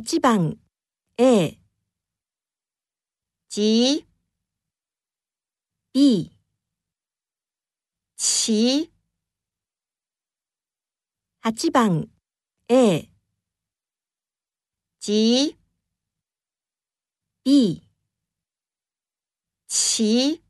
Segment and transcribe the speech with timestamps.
[0.00, 0.56] 8番
[1.16, 1.58] A
[3.48, 4.04] 急、
[5.92, 6.30] B
[8.16, 8.92] 齐、
[11.42, 12.08] 8番
[12.68, 13.10] A
[15.00, 15.56] 急、
[17.44, 17.82] B
[19.66, 20.47] 齐。